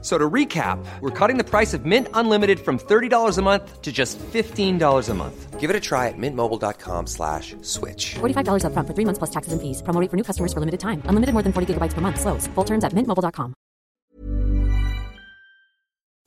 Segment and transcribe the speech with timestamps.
[0.00, 3.90] So to recap, we're cutting the price of Mint Unlimited from $30 a month to
[3.90, 5.58] just $15 a month.
[5.58, 8.14] Give it a try at mintmobile.com slash switch.
[8.20, 9.82] $45 upfront for three months plus taxes and fees.
[9.82, 11.02] Promo rate for new customers for limited time.
[11.10, 12.20] Unlimited more than 40 gigabytes per month.
[12.20, 12.46] Slows.
[12.54, 13.54] Full terms at mintmobile.com.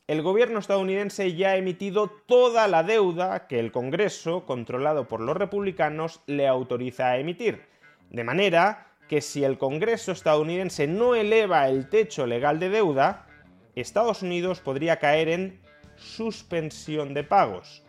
[0.07, 5.37] El gobierno estadounidense ya ha emitido toda la deuda que el Congreso, controlado por los
[5.37, 7.61] republicanos, le autoriza a emitir.
[8.09, 13.25] De manera que si el Congreso estadounidense no eleva el techo legal de deuda,
[13.75, 15.61] Estados Unidos podría caer en
[15.95, 17.83] suspensión de pagos.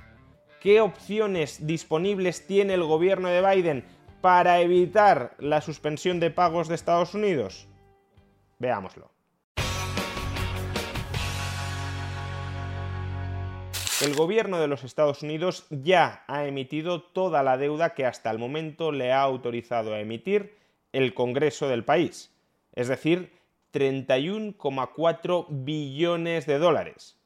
[0.60, 3.84] ¿Qué opciones disponibles tiene el gobierno de Biden
[4.20, 7.66] para evitar la suspensión de pagos de Estados Unidos?
[8.58, 9.10] Veámoslo.
[14.02, 18.38] El gobierno de los Estados Unidos ya ha emitido toda la deuda que hasta el
[18.38, 20.56] momento le ha autorizado a emitir
[20.92, 22.32] el Congreso del país,
[22.74, 23.32] es decir,
[23.72, 27.18] 31,4 billones de dólares.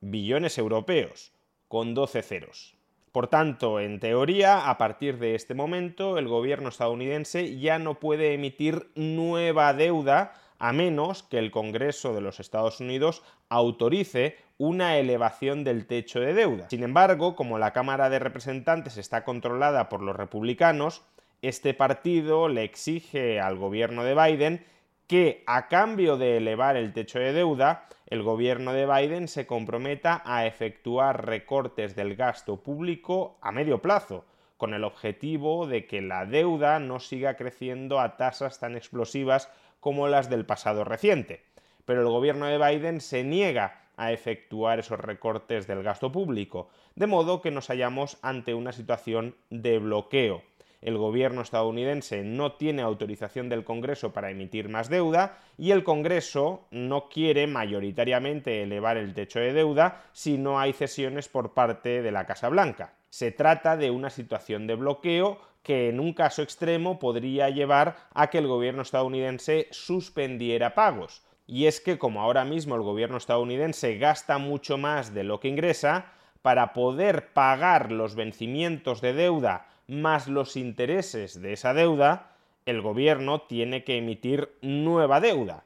[0.00, 1.32] Billones europeos,
[1.68, 2.76] con 12 ceros.
[3.12, 8.34] Por tanto, en teoría, a partir de este momento, el gobierno estadounidense ya no puede
[8.34, 15.64] emitir nueva deuda a menos que el Congreso de los Estados Unidos autorice una elevación
[15.64, 16.68] del techo de deuda.
[16.68, 21.02] Sin embargo, como la Cámara de Representantes está controlada por los republicanos,
[21.42, 24.66] este partido le exige al gobierno de Biden
[25.10, 30.22] que a cambio de elevar el techo de deuda, el gobierno de Biden se comprometa
[30.24, 34.24] a efectuar recortes del gasto público a medio plazo,
[34.56, 39.50] con el objetivo de que la deuda no siga creciendo a tasas tan explosivas
[39.80, 41.42] como las del pasado reciente.
[41.86, 47.08] Pero el gobierno de Biden se niega a efectuar esos recortes del gasto público, de
[47.08, 50.44] modo que nos hallamos ante una situación de bloqueo.
[50.82, 56.66] El gobierno estadounidense no tiene autorización del Congreso para emitir más deuda y el Congreso
[56.70, 62.10] no quiere mayoritariamente elevar el techo de deuda si no hay cesiones por parte de
[62.10, 62.94] la Casa Blanca.
[63.10, 68.30] Se trata de una situación de bloqueo que en un caso extremo podría llevar a
[68.30, 71.22] que el gobierno estadounidense suspendiera pagos.
[71.46, 75.48] Y es que como ahora mismo el gobierno estadounidense gasta mucho más de lo que
[75.48, 76.12] ingresa,
[76.42, 83.42] para poder pagar los vencimientos de deuda más los intereses de esa deuda, el gobierno
[83.42, 85.64] tiene que emitir nueva deuda.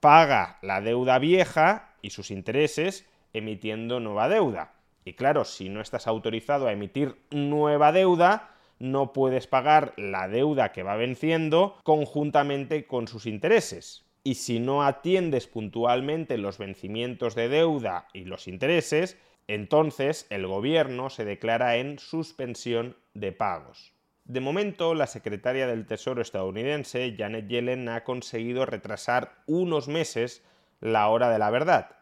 [0.00, 4.74] Paga la deuda vieja y sus intereses emitiendo nueva deuda.
[5.04, 10.72] Y claro, si no estás autorizado a emitir nueva deuda, no puedes pagar la deuda
[10.72, 14.04] que va venciendo conjuntamente con sus intereses.
[14.24, 21.10] Y si no atiendes puntualmente los vencimientos de deuda y los intereses, entonces el gobierno
[21.10, 23.92] se declara en suspensión de pagos.
[24.24, 30.44] De momento, la secretaria del Tesoro estadounidense, Janet Yellen, ha conseguido retrasar unos meses
[30.80, 31.96] la hora de la verdad.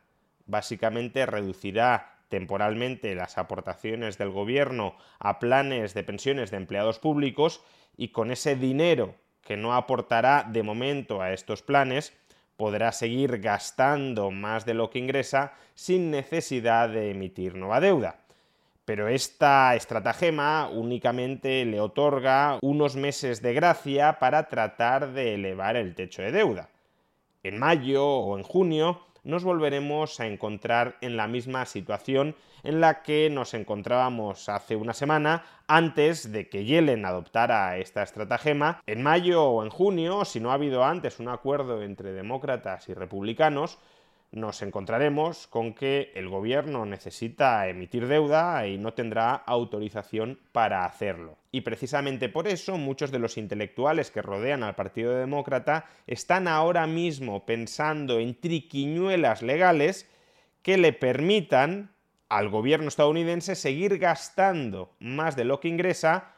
[0.46, 7.62] Básicamente reducirá temporalmente las aportaciones del gobierno a planes de pensiones de empleados públicos
[7.96, 12.16] y con ese dinero que no aportará de momento a estos planes,
[12.60, 18.18] podrá seguir gastando más de lo que ingresa sin necesidad de emitir nueva deuda.
[18.84, 25.94] Pero esta estratagema únicamente le otorga unos meses de gracia para tratar de elevar el
[25.94, 26.68] techo de deuda.
[27.42, 33.02] En mayo o en junio nos volveremos a encontrar en la misma situación en la
[33.02, 38.82] que nos encontrábamos hace una semana antes de que Yellen adoptara esta estratagema.
[38.86, 42.94] En mayo o en junio, si no ha habido antes un acuerdo entre demócratas y
[42.94, 43.78] republicanos,
[44.32, 51.36] nos encontraremos con que el gobierno necesita emitir deuda y no tendrá autorización para hacerlo.
[51.50, 56.86] Y precisamente por eso muchos de los intelectuales que rodean al Partido Demócrata están ahora
[56.86, 60.08] mismo pensando en triquiñuelas legales
[60.62, 61.90] que le permitan
[62.28, 66.36] al gobierno estadounidense seguir gastando más de lo que ingresa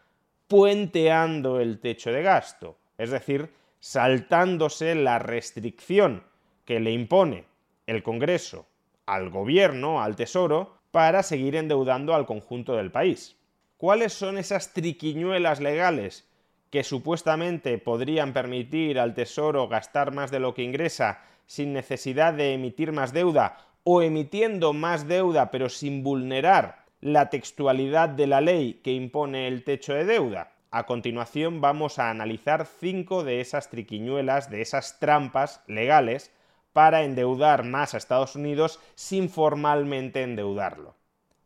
[0.48, 6.22] puenteando el techo de gasto, es decir, saltándose la restricción
[6.64, 7.51] que le impone
[7.86, 8.66] el Congreso
[9.06, 13.36] al gobierno, al Tesoro, para seguir endeudando al conjunto del país.
[13.76, 16.28] ¿Cuáles son esas triquiñuelas legales
[16.70, 22.54] que supuestamente podrían permitir al Tesoro gastar más de lo que ingresa sin necesidad de
[22.54, 28.80] emitir más deuda o emitiendo más deuda pero sin vulnerar la textualidad de la ley
[28.84, 30.52] que impone el techo de deuda?
[30.70, 36.32] A continuación vamos a analizar cinco de esas triquiñuelas, de esas trampas legales
[36.72, 40.94] para endeudar más a Estados Unidos sin formalmente endeudarlo.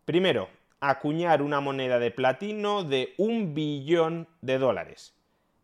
[0.04, 0.48] Primero,
[0.80, 5.14] acuñar una moneda de platino de un billón de dólares.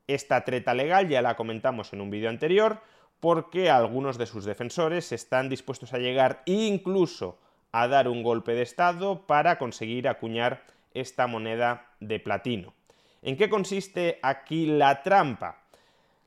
[0.07, 2.81] Esta treta legal ya la comentamos en un vídeo anterior
[3.21, 7.39] porque algunos de sus defensores están dispuestos a llegar incluso
[7.71, 12.75] a dar un golpe de Estado para conseguir acuñar esta moneda de platino.
[13.23, 15.62] ¿En qué consiste aquí la trampa?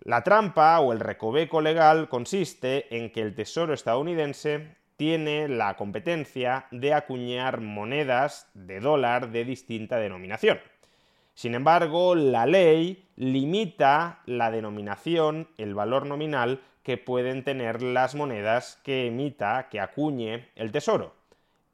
[0.01, 6.67] La trampa o el recoveco legal consiste en que el Tesoro estadounidense tiene la competencia
[6.71, 10.59] de acuñar monedas de dólar de distinta denominación.
[11.33, 18.79] Sin embargo, la ley limita la denominación, el valor nominal que pueden tener las monedas
[18.83, 21.13] que emita, que acuñe el Tesoro.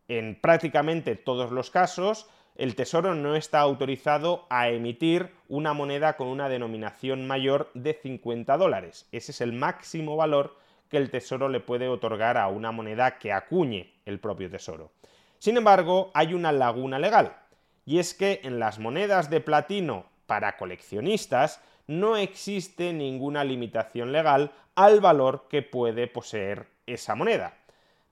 [0.08, 2.28] En prácticamente todos los casos,
[2.62, 8.56] el Tesoro no está autorizado a emitir una moneda con una denominación mayor de 50
[8.56, 9.08] dólares.
[9.12, 10.56] Ese es el máximo valor
[10.88, 14.92] que el Tesoro le puede otorgar a una moneda que acuñe el propio Tesoro.
[15.40, 17.36] Sin embargo, hay una laguna legal,
[17.84, 24.52] y es que en las monedas de platino para coleccionistas no existe ninguna limitación legal
[24.76, 27.56] al valor que puede poseer esa moneda.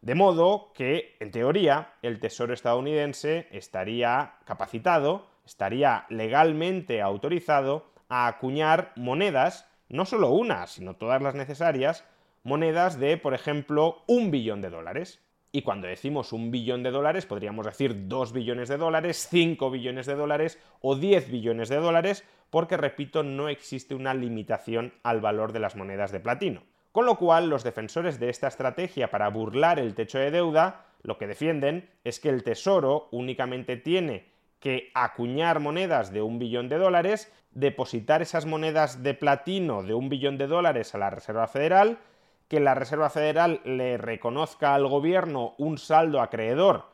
[0.02, 8.94] De modo que, en teoría, el Tesoro estadounidense estaría capacitado, estaría legalmente autorizado a acuñar
[8.96, 12.06] monedas, no solo una, sino todas las necesarias,
[12.44, 15.22] monedas de, por ejemplo, un billón de dólares.
[15.52, 20.06] Y cuando decimos un billón de dólares, podríamos decir dos billones de dólares, cinco billones
[20.06, 25.52] de dólares o diez billones de dólares, porque, repito, no existe una limitación al valor
[25.52, 26.64] de las monedas de platino.
[26.92, 31.18] Con lo cual, los defensores de esta estrategia para burlar el techo de deuda, lo
[31.18, 36.78] que defienden es que el Tesoro únicamente tiene que acuñar monedas de un billón de
[36.78, 42.00] dólares, depositar esas monedas de platino de un billón de dólares a la Reserva Federal,
[42.48, 46.86] que la Reserva Federal le reconozca al gobierno un saldo acreedor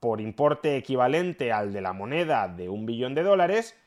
[0.00, 3.78] por importe equivalente al de la moneda de un billón de dólares,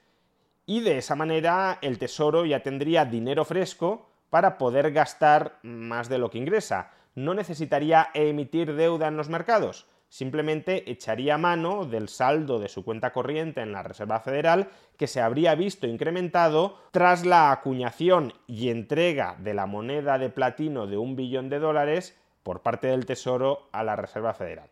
[0.66, 6.18] y de esa manera el Tesoro ya tendría dinero fresco para poder gastar más de
[6.18, 6.92] lo que ingresa.
[7.16, 13.12] No necesitaría emitir deuda en los mercados, simplemente echaría mano del saldo de su cuenta
[13.12, 19.36] corriente en la Reserva Federal que se habría visto incrementado tras la acuñación y entrega
[19.40, 23.84] de la moneda de platino de un billón de dólares por parte del Tesoro a
[23.84, 24.70] la Reserva Federal.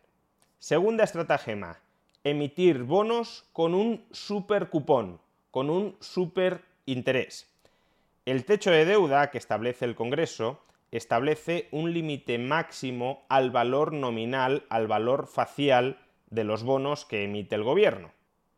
[0.58, 1.78] Segunda estratagema,
[2.24, 5.20] emitir bonos con un supercupón,
[5.50, 7.55] con un super interés.
[8.26, 14.64] El techo de deuda que establece el Congreso establece un límite máximo al valor nominal,
[14.68, 18.10] al valor facial de los bonos que emite el gobierno.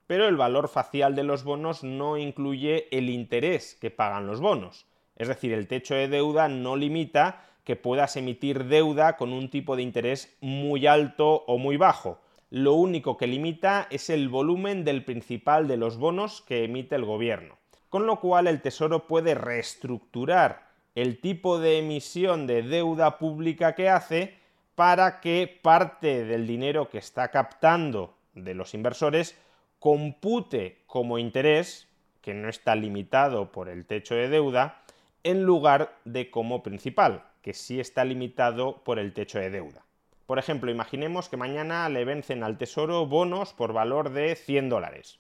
[0.07, 4.87] Pero el valor facial de los bonos no incluye el interés que pagan los bonos.
[5.17, 9.77] Es decir, el techo de deuda no limita que puedas emitir deuda con un tipo
[9.77, 12.23] de interés muy alto o muy bajo.
[12.49, 17.05] Lo único que limita es el volumen del principal de los bonos que emite el
[17.05, 17.58] gobierno.
[17.89, 23.89] Con lo cual el Tesoro puede reestructurar el tipo de emisión de deuda pública que
[23.89, 24.39] hace
[24.75, 29.37] para que parte del dinero que está captando de los inversores
[29.79, 31.89] compute como interés,
[32.21, 34.83] que no está limitado por el techo de deuda,
[35.23, 39.85] en lugar de como principal, que sí está limitado por el techo de deuda.
[40.27, 45.19] Por ejemplo, imaginemos que mañana le vencen al Tesoro bonos por valor de 100 dólares.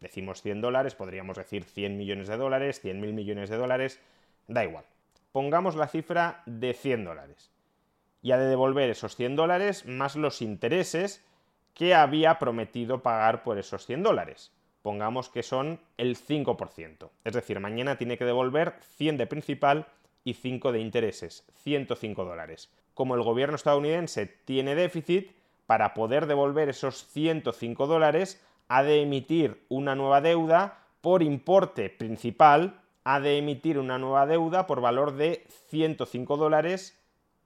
[0.00, 4.00] Decimos 100 dólares, podríamos decir 100 millones de dólares, 100 mil millones de dólares,
[4.48, 4.84] da igual
[5.32, 7.50] pongamos la cifra de 100 dólares.
[8.22, 11.24] Y ha de devolver esos 100 dólares más los intereses
[11.74, 14.52] que había prometido pagar por esos 100 dólares.
[14.82, 17.10] Pongamos que son el 5%.
[17.24, 19.86] Es decir, mañana tiene que devolver 100 de principal
[20.24, 22.70] y 5 de intereses, 105 dólares.
[22.94, 25.32] Como el gobierno estadounidense tiene déficit,
[25.66, 32.80] para poder devolver esos 105 dólares, ha de emitir una nueva deuda por importe principal
[33.02, 36.96] ha de emitir una nueva deuda por valor de 105 dólares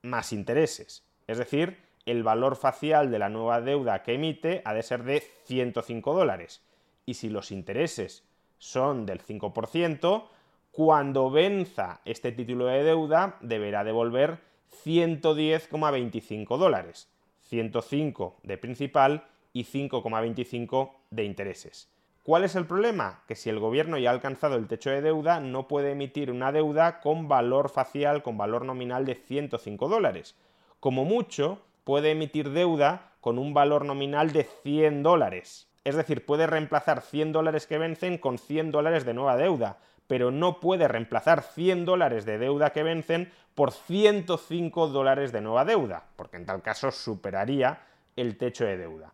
[0.03, 1.03] más intereses.
[1.25, 5.23] Es decir, el valor facial de la nueva deuda que emite ha de ser de
[5.45, 6.61] 105 dólares.
[7.07, 8.23] Y si los intereses
[8.59, 10.25] son del 5%,
[10.71, 14.41] cuando venza este título de deuda deberá devolver
[14.85, 17.09] 110,25 dólares,
[17.41, 19.23] 105 de principal
[19.55, 21.89] y 5,25 de intereses.
[22.23, 23.23] ¿Cuál es el problema?
[23.25, 26.51] Que si el gobierno ya ha alcanzado el techo de deuda, no puede emitir una
[26.51, 30.35] deuda con valor facial, con valor nominal de 105 dólares.
[30.81, 35.69] Como mucho, puede emitir deuda con un valor nominal de 100 dólares.
[35.85, 40.31] Es decir, puede reemplazar 100 dólares que vencen con 100 dólares de nueva deuda, pero
[40.31, 46.03] no puede reemplazar 100 dólares de deuda que vencen por 105 dólares de nueva deuda,
[46.17, 47.83] porque en tal caso superaría
[48.17, 49.13] el techo de deuda.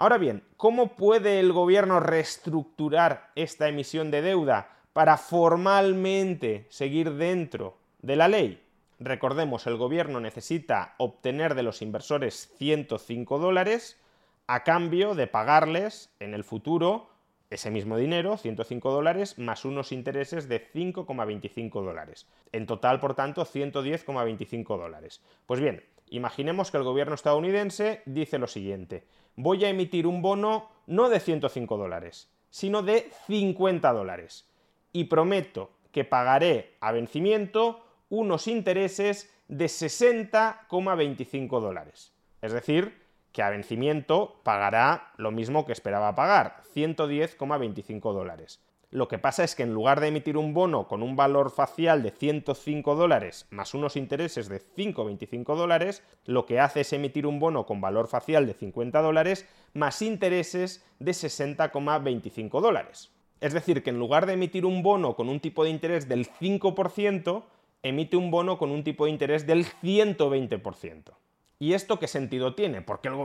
[0.00, 7.76] Ahora bien, ¿cómo puede el gobierno reestructurar esta emisión de deuda para formalmente seguir dentro
[8.00, 8.64] de la ley?
[8.98, 14.00] Recordemos, el gobierno necesita obtener de los inversores 105 dólares
[14.46, 17.10] a cambio de pagarles en el futuro
[17.50, 22.26] ese mismo dinero, 105 dólares, más unos intereses de 5,25 dólares.
[22.52, 25.20] En total, por tanto, 110,25 dólares.
[25.44, 29.04] Pues bien, imaginemos que el gobierno estadounidense dice lo siguiente,
[29.42, 34.46] voy a emitir un bono no de 105 dólares, sino de 50 dólares.
[34.92, 42.12] Y prometo que pagaré a vencimiento unos intereses de 60,25 dólares.
[42.42, 43.00] Es decir,
[43.32, 48.60] que a vencimiento pagará lo mismo que esperaba pagar, 110,25 dólares.
[48.92, 52.02] Lo que pasa es que en lugar de emitir un bono con un valor facial
[52.02, 57.38] de 105 dólares más unos intereses de 5,25 dólares, lo que hace es emitir un
[57.38, 63.12] bono con valor facial de 50 dólares más intereses de 60,25 dólares.
[63.40, 66.28] Es decir, que en lugar de emitir un bono con un tipo de interés del
[66.28, 67.44] 5%,
[67.82, 71.12] emite un bono con un tipo de interés del 120%.
[71.60, 72.82] ¿Y esto qué sentido tiene?
[72.82, 73.24] Porque el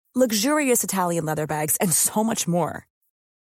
[0.13, 2.85] luxurious Italian leather bags, and so much more.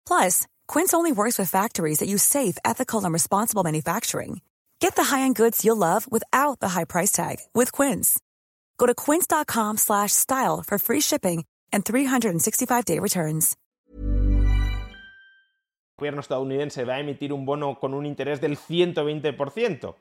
[0.07, 4.41] Plus, Quince only works with factories that use safe, ethical, and responsible manufacturing.
[4.79, 8.19] Get the high-end goods you'll love without the high price tag with Quince.
[8.77, 13.55] Go to quince.com slash style for free shipping and 365-day returns.
[15.99, 19.95] El gobierno estadounidense va a emitir un bono con un interés del 120%.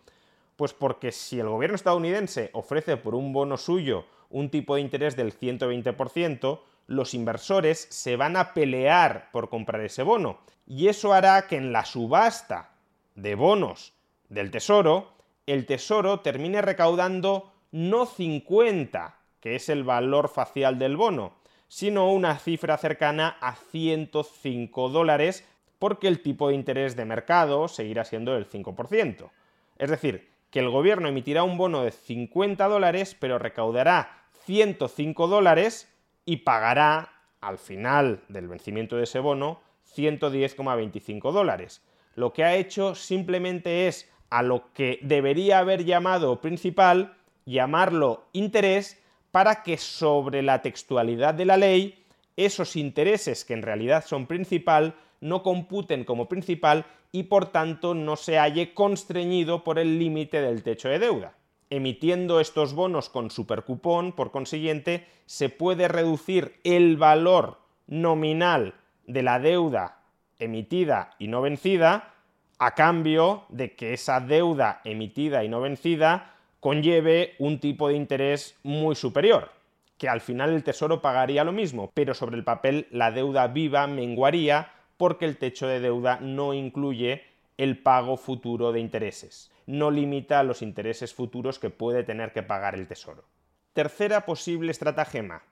[0.57, 5.15] Pues porque si el gobierno estadounidense ofrece por un bono suyo un tipo de interés
[5.17, 10.39] del 120%, los inversores se van a pelear por comprar ese bono.
[10.67, 12.71] Y eso hará que en la subasta
[13.15, 13.93] de bonos
[14.29, 15.13] del Tesoro,
[15.47, 21.35] el Tesoro termine recaudando no 50, que es el valor facial del bono,
[21.69, 25.45] sino una cifra cercana a 105 dólares,
[25.79, 29.31] porque el tipo de interés de mercado seguirá siendo del 5%.
[29.79, 35.95] Es decir, que el gobierno emitirá un bono de 50 dólares, pero recaudará 105 dólares
[36.25, 39.61] y pagará al final del vencimiento de ese bono
[39.95, 41.83] 110,25 dólares.
[42.15, 48.99] Lo que ha hecho simplemente es a lo que debería haber llamado principal, llamarlo interés,
[49.33, 52.03] para que sobre la textualidad de la ley,
[52.35, 58.17] esos intereses que en realidad son principal no computen como principal y por tanto no
[58.17, 61.35] se halle constreñido por el límite del techo de deuda.
[61.71, 68.75] Emitiendo estos bonos con supercupón, por consiguiente, se puede reducir el valor nominal
[69.07, 69.99] de la deuda
[70.39, 72.15] emitida y no vencida
[72.59, 78.59] a cambio de que esa deuda emitida y no vencida conlleve un tipo de interés
[78.63, 79.51] muy superior,
[79.99, 83.87] que al final el Tesoro pagaría lo mismo, pero sobre el papel la deuda viva
[83.87, 87.23] menguaría porque el techo de deuda no incluye
[87.57, 89.51] el pago futuro de intereses.
[89.67, 93.25] No limita los intereses futuros que puede tener que pagar el Tesoro.
[93.73, 95.43] Tercera posible estratagema,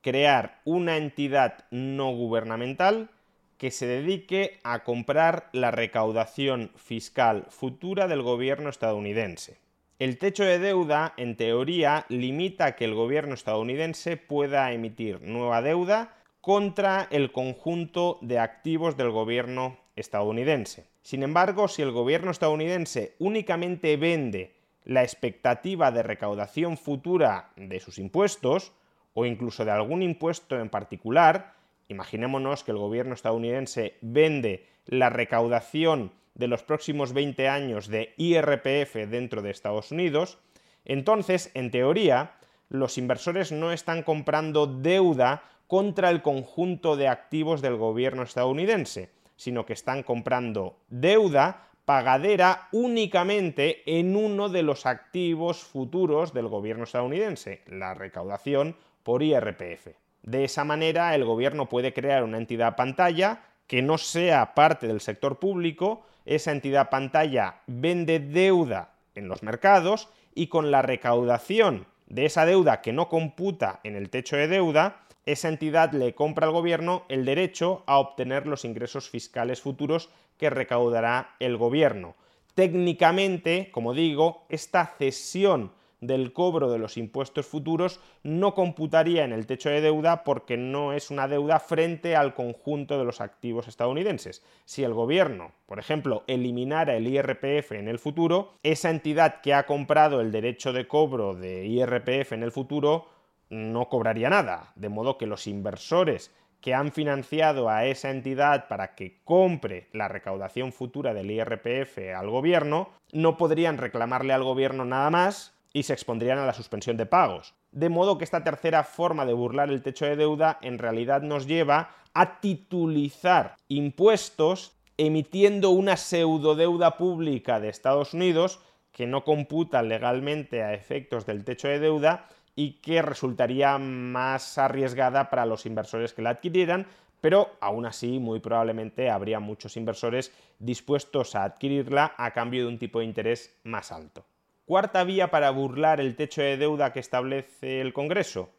[0.00, 3.10] crear una entidad no gubernamental
[3.56, 9.58] que se dedique a comprar la recaudación fiscal futura del gobierno estadounidense.
[9.98, 16.14] El techo de deuda, en teoría, limita que el gobierno estadounidense pueda emitir nueva deuda
[16.48, 20.86] contra el conjunto de activos del gobierno estadounidense.
[21.02, 27.98] Sin embargo, si el gobierno estadounidense únicamente vende la expectativa de recaudación futura de sus
[27.98, 28.72] impuestos,
[29.12, 31.52] o incluso de algún impuesto en particular,
[31.88, 38.94] imaginémonos que el gobierno estadounidense vende la recaudación de los próximos 20 años de IRPF
[39.10, 40.38] dentro de Estados Unidos,
[40.86, 42.36] entonces, en teoría,
[42.70, 49.64] los inversores no están comprando deuda contra el conjunto de activos del gobierno estadounidense, sino
[49.64, 57.62] que están comprando deuda pagadera únicamente en uno de los activos futuros del gobierno estadounidense,
[57.66, 59.88] la recaudación por IRPF.
[60.22, 65.00] De esa manera, el gobierno puede crear una entidad pantalla que no sea parte del
[65.00, 72.26] sector público, esa entidad pantalla vende deuda en los mercados y con la recaudación de
[72.26, 76.54] esa deuda que no computa en el techo de deuda, esa entidad le compra al
[76.54, 80.08] gobierno el derecho a obtener los ingresos fiscales futuros
[80.38, 82.16] que recaudará el gobierno.
[82.54, 89.46] Técnicamente, como digo, esta cesión del cobro de los impuestos futuros no computaría en el
[89.46, 94.42] techo de deuda porque no es una deuda frente al conjunto de los activos estadounidenses.
[94.64, 99.66] Si el gobierno, por ejemplo, eliminara el IRPF en el futuro, esa entidad que ha
[99.66, 103.17] comprado el derecho de cobro de IRPF en el futuro
[103.50, 108.94] no cobraría nada, de modo que los inversores que han financiado a esa entidad para
[108.94, 115.10] que compre la recaudación futura del IRPF al gobierno, no podrían reclamarle al gobierno nada
[115.10, 117.54] más y se expondrían a la suspensión de pagos.
[117.70, 121.46] De modo que esta tercera forma de burlar el techo de deuda en realidad nos
[121.46, 130.64] lleva a titulizar impuestos emitiendo una pseudodeuda pública de Estados Unidos que no computa legalmente
[130.64, 136.22] a efectos del techo de deuda y que resultaría más arriesgada para los inversores que
[136.22, 136.88] la adquirieran,
[137.20, 142.80] pero aún así muy probablemente habría muchos inversores dispuestos a adquirirla a cambio de un
[142.80, 144.24] tipo de interés más alto.
[144.66, 148.50] Cuarta vía para burlar el techo de deuda que establece el Congreso,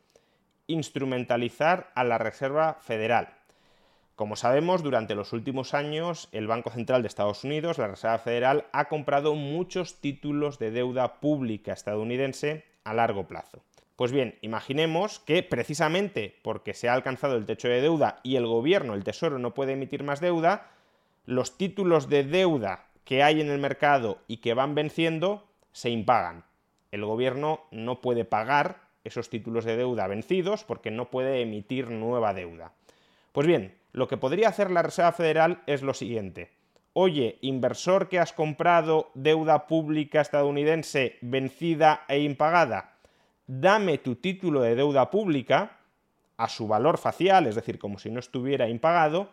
[0.68, 3.34] instrumentalizar a la Reserva Federal.
[4.16, 8.66] Como sabemos, durante los últimos años el Banco Central de Estados Unidos, la Reserva Federal,
[8.72, 13.62] ha comprado muchos títulos de deuda pública estadounidense a largo plazo.
[14.00, 18.48] Pues bien, imaginemos que precisamente porque se ha alcanzado el techo de deuda y el
[18.48, 20.68] gobierno, el Tesoro, no puede emitir más deuda,
[21.26, 26.46] los títulos de deuda que hay en el mercado y que van venciendo se impagan.
[26.94, 32.34] El gobierno no puede pagar esos títulos de deuda vencidos porque no puede emitir nueva
[32.34, 32.72] deuda.
[33.34, 36.52] Pues bien, lo que podría hacer la Reserva Federal es lo siguiente.
[36.94, 42.94] Oye, inversor que has comprado deuda pública estadounidense vencida e impagada,
[43.50, 45.80] dame tu título de deuda pública
[46.38, 49.30] a su valor facial, es decir, como si no estuviera impagado,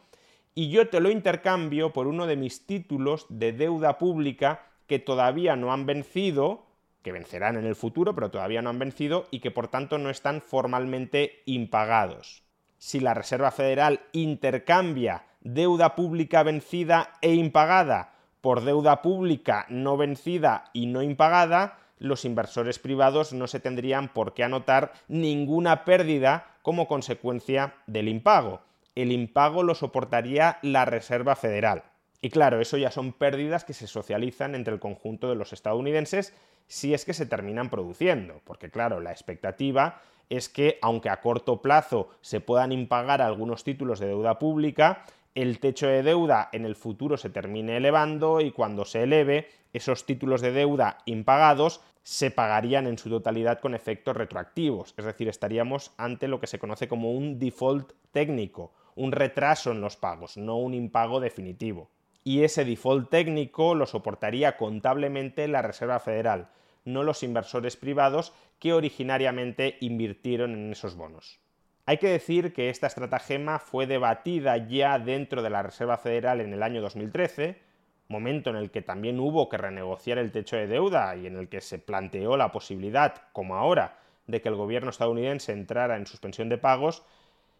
[0.54, 5.54] y yo te lo intercambio por uno de mis títulos de deuda pública que todavía
[5.54, 6.64] no han vencido,
[7.02, 10.08] que vencerán en el futuro, pero todavía no han vencido y que por tanto no
[10.08, 12.42] están formalmente impagados.
[12.78, 20.70] Si la Reserva Federal intercambia deuda pública vencida e impagada por deuda pública no vencida
[20.72, 26.88] y no impagada, los inversores privados no se tendrían por qué anotar ninguna pérdida como
[26.88, 28.60] consecuencia del impago.
[28.94, 31.84] El impago lo soportaría la Reserva Federal.
[32.20, 36.34] Y claro, eso ya son pérdidas que se socializan entre el conjunto de los estadounidenses
[36.66, 41.62] si es que se terminan produciendo, porque claro, la expectativa es que aunque a corto
[41.62, 45.04] plazo se puedan impagar algunos títulos de deuda pública,
[45.36, 50.06] el techo de deuda en el futuro se termine elevando y cuando se eleve, esos
[50.06, 55.92] títulos de deuda impagados se pagarían en su totalidad con efectos retroactivos, es decir, estaríamos
[55.96, 60.56] ante lo que se conoce como un default técnico, un retraso en los pagos, no
[60.56, 61.90] un impago definitivo
[62.26, 66.48] y ese default técnico lo soportaría contablemente la Reserva Federal,
[66.84, 71.38] no los inversores privados que originariamente invirtieron en esos bonos.
[71.84, 76.52] Hay que decir que esta estratagema fue debatida ya dentro de la Reserva Federal en
[76.52, 77.62] el año 2013,
[78.08, 81.48] momento en el que también hubo que renegociar el techo de deuda y en el
[81.48, 86.48] que se planteó la posibilidad, como ahora, de que el gobierno estadounidense entrara en suspensión
[86.48, 87.02] de pagos,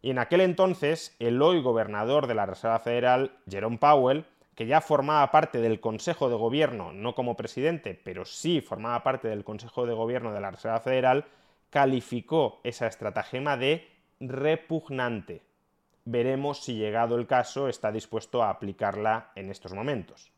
[0.03, 4.81] y en aquel entonces el hoy gobernador de la Reserva Federal, Jerome Powell, que ya
[4.81, 9.87] formaba parte del Consejo de Gobierno, no como presidente, pero sí formaba parte del Consejo
[9.87, 11.27] de Gobierno de la Reserva Federal,
[11.71, 13.87] calificó esa estratagema de
[14.21, 15.43] repugnante.
[16.05, 20.33] Veremos si llegado el caso está dispuesto a aplicarla en estos momentos.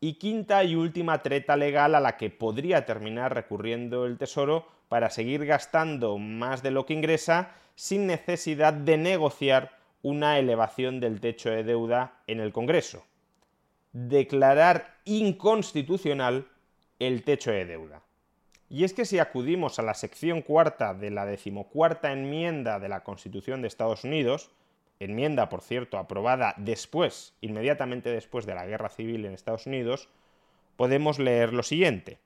[0.00, 5.10] Y quinta y última treta legal a la que podría terminar recurriendo el Tesoro para
[5.10, 11.50] seguir gastando más de lo que ingresa sin necesidad de negociar una elevación del techo
[11.50, 13.04] de deuda en el Congreso.
[13.92, 16.46] Declarar inconstitucional
[16.98, 18.02] el techo de deuda.
[18.70, 23.02] Y es que si acudimos a la sección cuarta de la decimocuarta enmienda de la
[23.02, 24.50] Constitución de Estados Unidos,
[25.00, 30.08] enmienda, por cierto, aprobada después, inmediatamente después de la Guerra Civil en Estados Unidos,
[30.76, 32.18] podemos leer lo siguiente.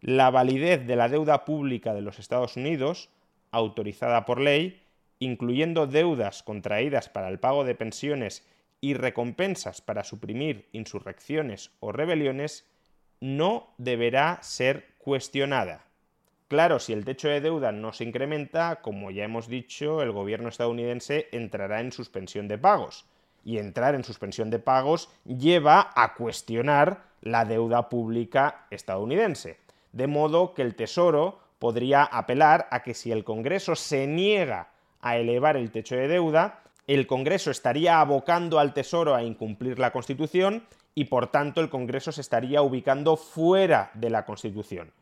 [0.00, 3.10] La validez de la deuda pública de los Estados Unidos,
[3.50, 4.82] autorizada por ley,
[5.18, 8.46] incluyendo deudas contraídas para el pago de pensiones
[8.80, 12.66] y recompensas para suprimir insurrecciones o rebeliones,
[13.20, 15.85] no deberá ser cuestionada.
[16.48, 20.48] Claro, si el techo de deuda no se incrementa, como ya hemos dicho, el gobierno
[20.48, 23.04] estadounidense entrará en suspensión de pagos.
[23.44, 29.58] Y entrar en suspensión de pagos lleva a cuestionar la deuda pública estadounidense.
[29.90, 34.68] De modo que el Tesoro podría apelar a que si el Congreso se niega
[35.00, 39.90] a elevar el techo de deuda, el Congreso estaría abocando al Tesoro a incumplir la
[39.90, 44.92] Constitución y por tanto el Congreso se estaría ubicando fuera de la Constitución.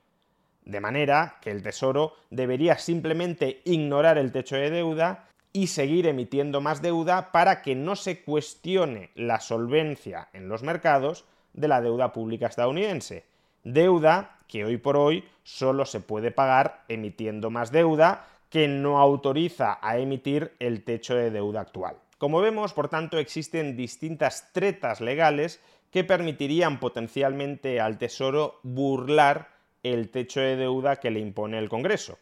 [0.64, 6.60] De manera que el Tesoro debería simplemente ignorar el techo de deuda y seguir emitiendo
[6.60, 12.12] más deuda para que no se cuestione la solvencia en los mercados de la deuda
[12.12, 13.24] pública estadounidense.
[13.62, 19.78] Deuda que hoy por hoy solo se puede pagar emitiendo más deuda que no autoriza
[19.80, 21.96] a emitir el techo de deuda actual.
[22.18, 29.53] Como vemos, por tanto, existen distintas tretas legales que permitirían potencialmente al Tesoro burlar
[29.84, 32.18] el techo de deuda que le impone el Congreso.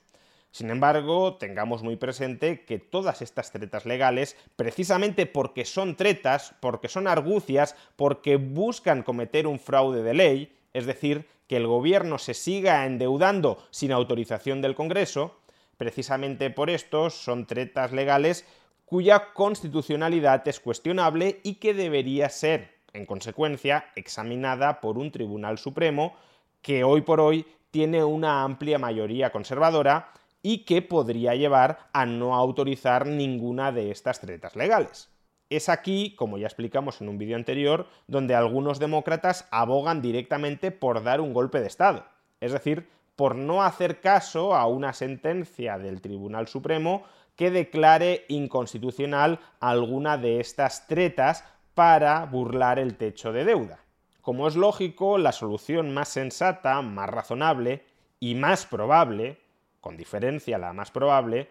[0.51, 6.88] Sin embargo, tengamos muy presente que todas estas tretas legales, precisamente porque son tretas, porque
[6.88, 12.35] son argucias, porque buscan cometer un fraude de ley, es decir, que el gobierno se
[12.35, 15.38] siga endeudando sin autorización del Congreso,
[15.79, 18.44] precisamente por esto son tretas legales
[18.85, 26.14] cuya constitucionalidad es cuestionable y que debería ser, en consecuencia, examinada por un Tribunal Supremo
[26.62, 32.35] que hoy por hoy tiene una amplia mayoría conservadora y que podría llevar a no
[32.35, 35.09] autorizar ninguna de estas tretas legales.
[35.51, 41.03] Es aquí, como ya explicamos en un vídeo anterior, donde algunos demócratas abogan directamente por
[41.03, 42.07] dar un golpe de Estado,
[42.40, 47.05] es decir, por no hacer caso a una sentencia del Tribunal Supremo
[47.37, 51.44] que declare inconstitucional alguna de estas tretas
[51.75, 53.81] para burlar el techo de deuda.
[54.23, 57.85] Como es lógico, la solución más sensata, más razonable
[58.21, 59.41] y más probable,
[59.81, 61.49] con diferencia la más probable,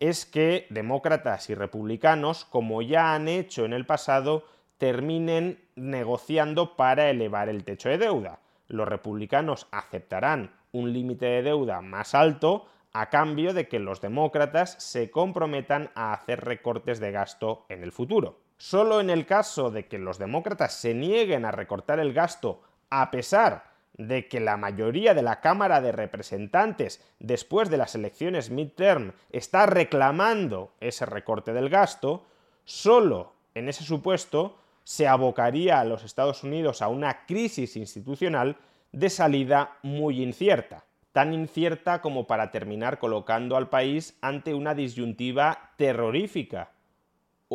[0.00, 4.46] es que demócratas y republicanos, como ya han hecho en el pasado,
[4.78, 8.40] terminen negociando para elevar el techo de deuda.
[8.68, 14.76] Los republicanos aceptarán un límite de deuda más alto a cambio de que los demócratas
[14.82, 18.43] se comprometan a hacer recortes de gasto en el futuro.
[18.66, 23.10] Solo en el caso de que los demócratas se nieguen a recortar el gasto a
[23.10, 29.12] pesar de que la mayoría de la Cámara de Representantes después de las elecciones midterm
[29.28, 32.24] está reclamando ese recorte del gasto,
[32.64, 38.56] solo en ese supuesto se abocaría a los Estados Unidos a una crisis institucional
[38.92, 45.72] de salida muy incierta, tan incierta como para terminar colocando al país ante una disyuntiva
[45.76, 46.70] terrorífica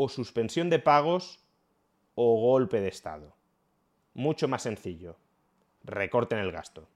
[0.01, 1.43] o suspensión de pagos
[2.15, 3.35] o golpe de Estado.
[4.13, 5.17] Mucho más sencillo.
[5.83, 6.87] Recorten el gasto.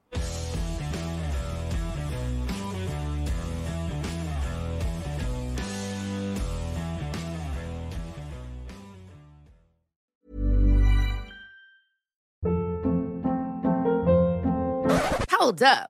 [15.29, 15.89] Hold up.